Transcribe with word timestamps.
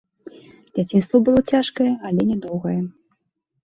Дзяцінства 0.77 1.21
было 1.29 1.39
цяжкое, 1.53 1.91
але 2.11 2.21
нядоўгае. 2.35 2.79